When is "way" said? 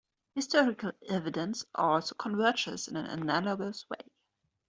3.87-4.11